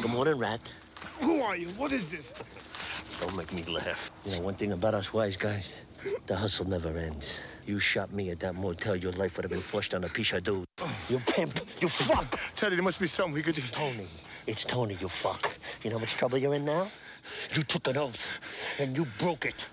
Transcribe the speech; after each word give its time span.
Good 0.00 0.10
morning, 0.10 0.38
Rat. 0.38 0.60
Who 1.20 1.42
are 1.42 1.54
you? 1.54 1.68
What 1.70 1.92
is 1.92 2.08
this? 2.08 2.32
Don't 3.20 3.36
make 3.36 3.52
me 3.52 3.62
laugh. 3.64 4.10
You 4.24 4.36
know, 4.36 4.40
one 4.40 4.54
thing 4.54 4.72
about 4.72 4.94
us 4.94 5.12
wise 5.12 5.36
guys, 5.36 5.84
the 6.26 6.34
hustle 6.34 6.66
never 6.66 6.96
ends. 6.96 7.36
You 7.66 7.78
shot 7.78 8.10
me 8.10 8.30
at 8.30 8.40
that 8.40 8.54
motel, 8.54 8.96
your 8.96 9.12
life 9.12 9.36
would 9.36 9.44
have 9.44 9.50
been 9.50 9.60
flushed 9.60 9.92
on 9.92 10.04
a 10.04 10.08
piece 10.08 10.32
of 10.32 10.44
dude. 10.44 10.64
You 11.10 11.18
pimp, 11.26 11.60
you 11.80 11.88
fuck. 11.88 12.38
Teddy, 12.54 12.76
there 12.76 12.82
must 12.82 13.00
be 13.00 13.06
something 13.06 13.34
we 13.34 13.42
could 13.42 13.56
do. 13.56 13.62
Tony, 13.70 14.08
it's 14.46 14.64
Tony, 14.64 14.96
you 14.98 15.08
fuck. 15.08 15.54
You 15.82 15.90
know 15.90 15.96
how 15.96 16.00
much 16.00 16.14
trouble 16.14 16.38
you're 16.38 16.54
in 16.54 16.64
now? 16.64 16.88
You 17.54 17.64
took 17.64 17.86
an 17.88 17.98
oath, 17.98 18.40
and 18.78 18.96
you 18.96 19.06
broke 19.18 19.44
it. 19.44 19.66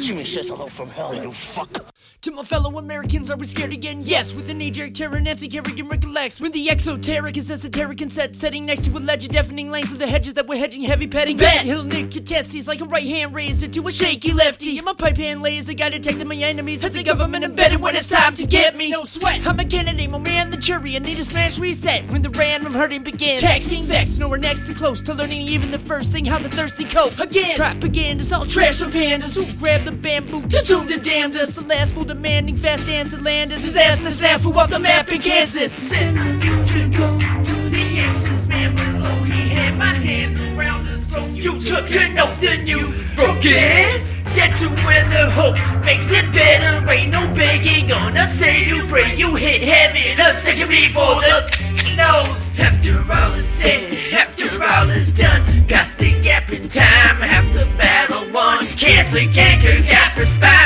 Jimmy 0.00 0.24
says 0.24 0.48
hello 0.48 0.66
from 0.66 0.90
hell, 0.90 1.14
you 1.14 1.32
fuck. 1.32 1.93
To 2.22 2.30
my 2.30 2.42
fellow 2.42 2.78
Americans, 2.78 3.30
are 3.30 3.36
we 3.36 3.46
scared 3.46 3.74
again? 3.74 4.00
Yes, 4.02 4.34
with 4.34 4.46
the 4.46 4.54
knee-jerk 4.54 4.94
terror, 4.94 5.20
Nancy 5.20 5.46
Kerrigan 5.46 5.88
recollects. 5.88 6.40
When 6.40 6.52
the 6.52 6.70
exoteric 6.70 7.36
is 7.36 7.50
esoteric 7.50 8.00
and 8.00 8.10
set, 8.10 8.34
setting 8.34 8.64
next 8.64 8.86
to 8.86 8.96
a 8.96 8.98
ledge, 8.98 9.28
deafening 9.28 9.70
length 9.70 9.92
of 9.92 9.98
the 9.98 10.06
hedges 10.06 10.32
that 10.34 10.46
we're 10.46 10.56
hedging, 10.56 10.84
heavy 10.84 11.06
petting. 11.06 11.36
Bet 11.36 11.66
he'll 11.66 11.84
nick 11.84 12.14
your 12.14 12.24
testes 12.24 12.66
like 12.66 12.80
a 12.80 12.86
right 12.86 13.06
hand 13.06 13.34
razor 13.34 13.68
to 13.68 13.86
a 13.86 13.92
shaky 13.92 14.32
lefty. 14.32 14.78
And 14.78 14.86
my 14.86 14.94
pipe 14.94 15.18
hand 15.18 15.42
laser 15.42 15.74
guy 15.74 15.90
detecting 15.90 16.26
my 16.26 16.36
enemies. 16.36 16.82
Hit 16.82 16.94
the 16.94 17.02
government 17.02 17.44
embedded 17.44 17.82
when 17.82 17.94
it's 17.94 18.08
time 18.08 18.34
to 18.36 18.46
get 18.46 18.74
me. 18.74 18.90
No 18.90 19.04
sweat, 19.04 19.46
I'm 19.46 19.60
a 19.60 19.64
Kennedy, 19.64 20.06
my 20.06 20.16
man, 20.16 20.48
the 20.48 20.56
jury. 20.56 20.96
I 20.96 21.00
need 21.00 21.18
a 21.18 21.24
smash 21.24 21.58
reset 21.58 22.10
when 22.10 22.22
the 22.22 22.30
random 22.30 22.72
hurting 22.72 23.02
begins. 23.02 23.42
Texting 23.42 23.82
vex, 23.82 24.18
nowhere 24.18 24.38
next 24.38 24.66
to 24.66 24.72
close 24.72 25.02
to 25.02 25.12
learning 25.12 25.42
even 25.42 25.70
the 25.70 25.78
first 25.78 26.10
thing 26.10 26.24
how 26.24 26.38
the 26.38 26.48
thirsty 26.48 26.86
cope. 26.86 27.18
Again, 27.18 27.56
propaganda's 27.56 28.32
all 28.32 28.46
trash 28.46 28.78
from 28.78 28.92
pandas 28.92 29.36
who 29.36 29.58
grab 29.58 29.84
the 29.84 29.92
bamboo, 29.92 30.40
consume 30.42 30.86
the 30.86 30.96
damnedest. 30.96 31.60
The 31.60 31.66
last 31.66 31.93
fool 31.94 32.04
demanding 32.04 32.56
fast 32.56 32.88
answer 32.88 33.20
land 33.20 33.52
is 33.52 33.62
his 33.62 33.76
ass 33.76 34.02
and 34.04 34.12
snafu 34.12 34.54
off 34.56 34.68
the 34.68 34.78
map 34.78 35.10
in 35.12 35.20
Kansas. 35.20 35.72
Send 35.72 36.18
the 36.18 36.44
future 36.44 36.88
go 36.98 37.18
to 37.18 37.70
the 37.70 37.84
anxious 38.08 38.46
man 38.48 38.74
below. 38.74 39.22
He 39.22 39.48
had 39.48 39.78
my 39.78 39.94
hand 39.94 40.58
around 40.58 40.86
his 40.86 41.06
throat. 41.06 41.30
You 41.30 41.58
took 41.60 41.88
an 41.94 42.18
oath, 42.18 42.40
then 42.40 42.66
you 42.66 42.92
broke 43.14 43.44
it. 43.44 44.04
Dead 44.34 44.52
to 44.58 44.68
where 44.84 45.08
the 45.08 45.30
hope 45.30 45.54
makes 45.84 46.10
it 46.10 46.32
better. 46.32 46.90
Ain't 46.90 47.12
no 47.12 47.32
begging, 47.32 47.86
gonna 47.86 48.28
say 48.28 48.64
you 48.64 48.84
pray 48.88 49.14
you 49.14 49.36
hit 49.36 49.62
heaven. 49.62 50.18
A 50.20 50.32
second 50.32 50.68
before 50.68 51.20
the 51.20 51.74
nose. 51.96 52.40
After 52.58 53.04
all 53.12 53.32
is 53.32 53.48
said, 53.48 53.92
after 54.12 54.62
all 54.62 54.88
is 54.90 55.10
done, 55.10 55.42
past 55.66 55.98
the 55.98 56.20
gap 56.20 56.52
in 56.52 56.68
time, 56.68 57.16
half 57.16 57.52
the 57.52 57.64
battle 57.76 58.30
won. 58.30 58.64
Cancer, 58.78 59.26
canker, 59.32 59.82
got 59.90 60.12
for 60.12 60.24
spine, 60.24 60.63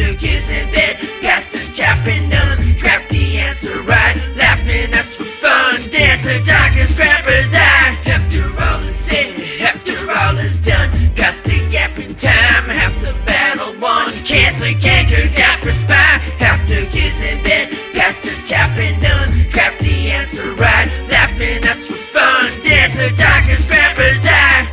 after 0.00 0.16
kids 0.16 0.48
in 0.48 0.72
bed, 0.72 0.96
past 1.20 1.50
the 1.50 1.58
chopping 1.74 2.28
nuns, 2.28 2.58
crafty 2.80 3.38
answer 3.38 3.82
right, 3.82 4.16
laughing 4.34 4.90
that's 4.90 5.16
for 5.16 5.24
fun. 5.24 5.76
Dancer, 5.90 6.40
doctor, 6.42 6.86
scrapper, 6.86 7.48
die. 7.50 7.98
After 8.06 8.44
all 8.62 8.80
is 8.82 8.96
said, 8.96 9.40
after 9.60 10.10
all 10.10 10.38
is 10.38 10.58
done, 10.58 10.90
past 11.14 11.44
the 11.44 11.68
gap 11.68 11.98
in 11.98 12.14
time, 12.14 12.64
half 12.68 12.98
the 13.00 13.12
battle 13.26 13.76
won. 13.78 14.10
Cancer, 14.24 14.72
canker, 14.74 15.28
got 15.36 15.58
for 15.58 15.72
spine, 15.72 16.20
after 16.40 16.86
kids 16.86 17.20
in 17.20 17.42
bed, 17.42 17.70
past 17.92 18.22
the 18.22 18.30
chopping 18.46 19.00
nuns, 19.02 19.30
crafty 19.52 20.10
answer 20.10 20.54
right, 20.54 20.88
laughing 21.10 21.60
that's 21.60 21.86
for 21.86 21.96
fun. 21.96 22.50
Dancer, 22.62 23.10
doctor, 23.10 23.56
scrapper, 23.56 24.14
die. 24.22 24.64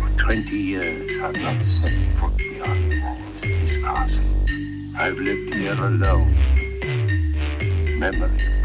For 0.00 0.24
twenty 0.24 0.56
years, 0.56 1.18
I've 1.18 1.36
not 1.36 1.64
set 1.64 1.92
foot 2.18 2.36
beyond 2.36 2.90
the 2.90 3.00
walls 3.02 3.42
of 3.42 3.48
this 3.48 3.69
castle. 3.80 4.24
I've 4.96 5.18
lived 5.18 5.54
here 5.54 5.72
alone. 5.72 6.34
Memory 7.98 8.59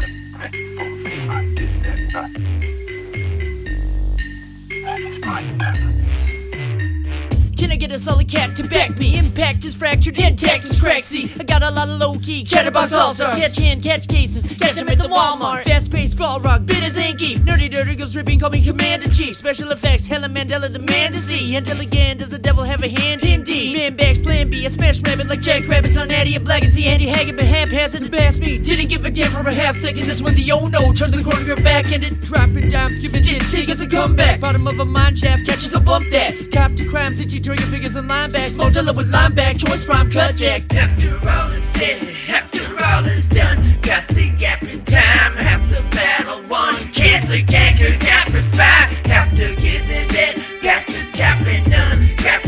Can 8.06 8.14
I 8.14 8.18
get 8.18 8.28
a 8.28 8.30
solid 8.30 8.30
cat 8.30 8.56
to 8.56 8.62
back 8.68 8.98
me? 8.98 9.18
Impact 9.18 9.64
is 9.64 9.74
fractured, 9.74 10.16
intact 10.18 10.64
is 10.64 10.78
cracksy. 10.78 11.28
I 11.40 11.44
got 11.44 11.62
a 11.62 11.70
lot 11.70 11.88
of 11.88 11.98
low 11.98 12.18
key 12.18 12.44
chatterbox 12.44 12.92
all 12.92 13.10
stars. 13.10 13.34
Catch 13.34 13.58
hand, 13.58 13.82
catch 13.82 14.06
cases, 14.06 14.44
catch 14.58 14.74
them 14.74 14.88
at 14.88 14.98
the 14.98 15.08
Walmart. 15.08 15.64
Fast 15.64 15.90
paced 15.90 16.16
Balrog, 16.16 16.66
bitters 16.66 16.96
and 16.96 17.18
geef. 17.18 17.38
Nerdy 17.38 17.68
dirty 17.68 17.96
girls 17.96 18.14
ripping, 18.14 18.38
call 18.38 18.50
me 18.50 18.62
Commander 18.62 19.08
Chief. 19.10 19.34
Special 19.36 19.72
effects, 19.72 20.06
Helen 20.06 20.32
Mandela 20.32 20.72
demand 20.72 21.14
to 21.14 21.20
see. 21.20 21.56
Until 21.56 21.80
again, 21.80 22.16
does 22.18 22.28
the 22.28 22.38
devil 22.38 22.62
have 22.62 22.82
a 22.82 22.88
hand? 22.88 23.24
Indeed. 23.24 23.76
Man 23.76 23.96
backs, 23.96 24.20
plan 24.20 24.50
B, 24.50 24.64
I 24.64 24.68
smash 24.68 25.00
rabbit 25.02 25.26
like 25.28 25.40
Jack 25.40 25.66
Rabbits 25.66 25.96
on 25.96 26.10
Addy, 26.10 26.36
a 26.36 26.40
black 26.40 26.62
and 26.62 26.72
see 26.72 26.86
Andy 26.86 27.06
Haggard, 27.06 27.36
but 27.36 27.46
haphazard 27.46 28.02
and 28.02 28.10
bass 28.10 28.38
me. 28.38 28.58
Didn't 28.58 28.88
give 28.88 29.04
a 29.04 29.10
damn 29.10 29.32
for 29.32 29.40
a 29.40 29.52
half 29.52 29.78
second. 29.78 30.06
That's 30.06 30.22
when 30.22 30.34
the 30.34 30.52
oh 30.52 30.68
no 30.68 30.92
turns 30.92 31.12
the 31.12 31.22
corner 31.22 31.40
of 31.40 31.46
your 31.46 31.60
back 31.60 31.92
and 31.92 32.04
it 32.04 32.20
dropping 32.20 32.68
dimes, 32.68 33.00
giving 33.00 33.22
ditch. 33.22 33.46
She 33.46 33.66
gets 33.66 33.80
a 33.80 33.86
comeback. 33.86 34.40
Bottom 34.40 34.66
of 34.68 34.78
a 34.78 34.84
mine 34.84 35.16
shaft, 35.16 35.46
catches 35.46 35.74
a 35.74 35.80
bump 35.80 36.08
that. 36.10 36.52
Cop 36.52 36.74
to 36.76 36.84
crimes, 36.84 37.18
itchy 37.18 37.40
trigger 37.40 37.66
figures 37.66 37.95
and 37.96 38.10
linebacks. 38.10 38.56
Modella 38.56 38.94
with 38.94 39.10
lineback, 39.10 39.58
choice 39.64 39.84
prime 39.84 40.10
cut 40.10 40.36
jack. 40.36 40.62
After 40.74 41.18
all 41.28 41.50
is 41.50 41.64
said, 41.64 42.02
after 42.28 42.84
all 42.84 43.04
is 43.06 43.26
done, 43.26 43.58
past 43.80 44.14
the 44.14 44.30
gap 44.30 44.62
in 44.62 44.82
time, 44.84 45.34
half 45.36 45.68
the 45.70 45.82
battle 45.96 46.42
won. 46.48 46.74
Cancer, 46.92 47.42
canker, 47.42 47.96
got 48.04 48.28
for 48.30 48.42
spy. 48.42 48.90
After 49.06 49.54
kids 49.56 49.88
in 49.88 50.08
bed, 50.08 50.42
past 50.62 50.88
the 50.88 51.04
chopping 51.16 51.68
nuns, 51.70 51.98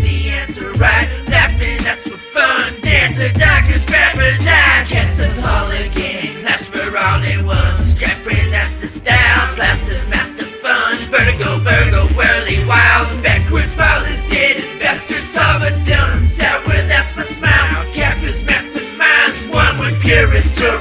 the 0.01 0.31
answer 0.31 0.73
right, 0.73 1.09
laughing 1.29 1.79
that's 1.79 2.09
for 2.09 2.19
fun. 2.19 2.73
Dancer, 2.83 3.33
doctor, 3.33 3.79
scrapper, 3.79 4.31
die. 4.45 4.85
Cast 4.87 5.21
a 5.21 5.29
ball 5.41 5.71
again, 5.71 6.43
that's 6.43 6.67
for 6.67 6.97
all 6.97 7.23
it 7.23 7.45
was. 7.45 7.91
Strapping, 7.91 8.51
that's 8.51 8.77
the 8.77 8.87
style, 8.87 9.55
blaster, 9.57 10.05
master 10.09 10.47
fun. 10.63 10.97
Vertigo, 11.11 11.59
Virgo, 11.59 11.78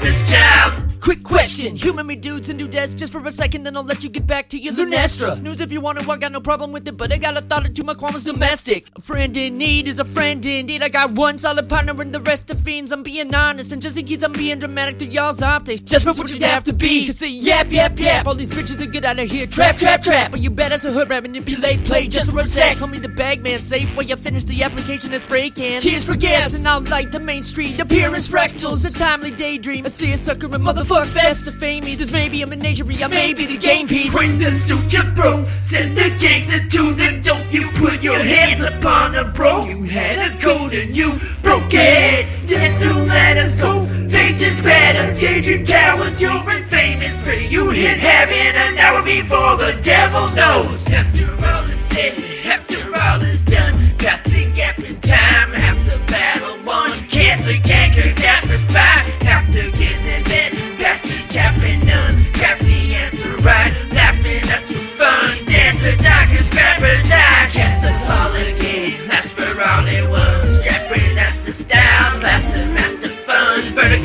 tourist 0.08 0.32
child. 0.32 0.87
Quick 1.08 1.24
question. 1.24 1.78
Humor 1.78 2.04
me 2.04 2.18
dudes 2.18 2.50
and 2.50 2.60
dudettes 2.60 2.94
just 2.94 3.14
for 3.14 3.26
a 3.26 3.32
second, 3.32 3.64
then 3.64 3.78
I'll 3.78 3.84
let 3.86 4.04
you 4.04 4.10
get 4.10 4.28
back 4.28 4.50
to 4.50 4.60
your 4.60 4.74
Lunesta. 4.74 5.32
Snooze 5.32 5.62
if 5.62 5.72
you 5.72 5.80
want 5.80 5.98
to, 5.98 6.12
I 6.12 6.18
got 6.18 6.34
no 6.34 6.42
problem 6.42 6.74
with 6.74 6.86
it, 6.86 6.98
but 6.98 7.14
I 7.14 7.18
got 7.18 7.38
a 7.38 7.42
thought 7.42 7.66
or 7.66 7.70
two, 7.70 7.84
my 7.84 7.94
qualms 7.94 8.26
domestic. 8.26 8.90
A 8.98 9.00
friend 9.00 9.38
in 9.38 9.58
need 9.58 9.88
is 9.88 10.00
a 10.02 10.04
friend 10.04 10.46
indeed. 10.46 10.84
I 10.84 10.90
got 10.90 11.12
one 11.12 11.40
solid 11.40 11.70
partner 11.70 11.94
and 12.02 12.14
the 12.14 12.20
rest 12.20 12.52
of 12.52 12.60
fiends. 12.60 12.92
I'm 12.92 13.04
being 13.04 13.34
honest, 13.34 13.72
and 13.72 13.82
just 13.82 13.98
in 13.98 14.06
case 14.06 14.22
I'm 14.22 14.34
being 14.34 14.60
dramatic 14.60 15.00
to 15.00 15.06
y'all's 15.06 15.42
optics, 15.42 15.80
just 15.80 16.04
for 16.04 16.12
what 16.12 16.30
you'd 16.30 16.42
have 16.42 16.66
to 16.66 16.74
be. 16.74 17.06
Cause 17.06 17.20
say 17.20 17.30
yap, 17.30 17.72
yap, 17.72 17.98
yap. 17.98 18.28
All 18.28 18.36
these 18.36 18.52
bitches 18.52 18.82
are 18.82 18.92
good 18.92 19.06
out 19.06 19.18
of 19.18 19.32
here. 19.32 19.48
Trap, 19.48 19.78
trap, 19.78 20.02
trap. 20.02 20.32
But 20.32 20.42
you 20.42 20.50
bet 20.50 20.74
as 20.74 20.84
a 20.84 20.92
hood 20.92 21.10
rat 21.10 21.24
late 21.26 21.86
play 21.86 22.08
just 22.08 22.32
for 22.32 22.42
a 22.42 22.46
sec. 22.46 22.80
Call 22.80 22.90
me 22.90 23.00
the 23.00 23.08
bagman, 23.08 23.62
safe 23.62 23.88
while 23.96 24.06
you 24.06 24.18
finish 24.18 24.44
the 24.44 24.62
application 24.62 25.14
as 25.14 25.22
spray 25.22 25.52
can. 25.52 25.80
Cheers 25.80 26.04
for 26.04 26.18
gas, 26.18 26.54
and 26.54 26.68
I'll 26.68 26.82
light 26.82 27.14
the 27.14 27.22
main 27.22 27.44
street. 27.44 27.80
Appearance 27.80 28.28
fractals, 28.28 28.86
a 28.86 28.94
timely 28.94 29.32
daydream. 29.32 29.86
I 29.86 29.90
see 29.90 30.12
a 30.12 30.18
sucker 30.18 30.54
and 30.54 30.66
motherfucker 30.66 30.97
fest 31.06 31.46
to 31.46 31.52
fame 31.52 31.86
me. 31.86 31.96
There's 31.96 32.12
maybe 32.12 32.42
a 32.42 32.48
menagerie, 32.48 33.04
I 33.04 33.08
may 33.08 33.34
be 33.34 33.46
the 33.46 33.58
game 33.58 33.88
piece. 33.88 34.14
Bring 34.14 34.40
the 34.40 34.56
suit, 34.56 34.94
you 34.94 35.04
bro. 35.16 35.46
Send 35.62 35.98
the 35.98 36.10
gangster 36.18 36.66
to 36.66 36.94
the 36.94 37.20
dope. 37.22 37.52
You 37.52 37.70
put 37.72 38.02
your 38.02 38.20
hands 38.20 38.62
upon 38.62 39.16
a 39.16 39.26
bro. 39.26 39.66
You 39.66 39.84
had 39.84 40.32
a 40.32 40.38
code 40.40 40.74
and 40.74 40.96
you 40.96 41.20
broke 41.44 41.74
it. 41.74 42.26
Just 42.48 42.82
to 42.82 42.94
let 42.94 43.38
us 43.38 43.60
hope. 43.60 43.90
They 43.90 44.34
just 44.34 44.64
better. 44.64 45.14
Daydream 45.20 45.66
cowards, 45.66 46.22
you're 46.22 46.50
infamous. 46.50 47.20
But 47.22 47.42
you 47.52 47.70
hit 47.70 48.00
heaven 48.00 48.56
an 48.56 48.78
hour 48.78 49.04
before 49.04 49.58
the 49.58 49.80
devil 49.82 50.30
knows. 50.32 50.88
After 50.88 51.30
all 51.46 51.64
is 51.66 51.80
said, 51.82 52.14
after 52.46 52.96
all 52.96 53.22
is 53.22 53.44
done, 53.44 53.78
past 53.98 54.26
the 54.26 54.50
gap 54.54 54.80
in 54.80 55.00
time, 55.02 55.27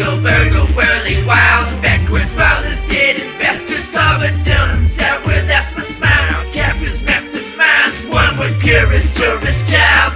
fun. 0.04 0.20
Vertigo, 0.22 0.66
Virgo, 0.66 0.72
whirly, 0.74 1.24
wild, 1.24 1.82
backwards, 1.82 2.32
is 2.32 2.84
dead, 2.84 3.20
and 3.20 3.38
bastards, 3.38 3.92
but 3.94 4.44
dumb. 4.44 4.84
Sour, 4.84 5.42
that's 5.46 5.76
my 5.76 5.82
smile. 5.82 6.44
Caffers 6.52 7.04
map 7.04 7.30
the 7.32 7.42
minds, 7.56 8.06
one 8.06 8.38
with 8.38 8.60
purest, 8.60 9.16
tourist 9.16 9.70
child. 9.70 10.12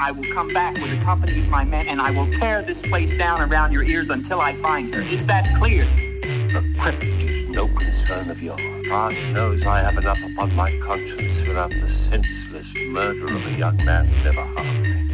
I 0.00 0.12
will 0.12 0.32
come 0.32 0.52
back 0.52 0.74
with 0.74 0.92
a 0.92 1.02
company 1.02 1.40
of 1.40 1.48
my 1.48 1.64
men 1.64 1.88
and 1.88 2.00
I 2.00 2.10
will 2.10 2.32
tear 2.32 2.62
this 2.62 2.82
place 2.82 3.16
down 3.16 3.40
around 3.40 3.72
your 3.72 3.82
ears 3.82 4.10
until 4.10 4.40
I 4.40 4.56
find 4.62 4.94
her. 4.94 5.00
Is 5.00 5.26
that 5.26 5.58
clear? 5.58 5.84
The 6.22 6.64
crypt 6.78 7.02
is 7.02 7.48
no 7.48 7.66
concern 7.66 8.30
of 8.30 8.40
yours. 8.40 8.86
God 8.86 9.14
knows 9.32 9.66
I 9.66 9.80
have 9.80 9.98
enough 9.98 10.18
upon 10.22 10.54
my 10.54 10.78
conscience 10.78 11.40
without 11.46 11.70
the 11.70 11.90
senseless 11.90 12.72
murder 12.74 13.34
of 13.34 13.46
a 13.46 13.50
young 13.52 13.76
man 13.84 14.06
who 14.06 14.24
never 14.24 14.44
harmed 14.44 14.82
me. 14.82 15.07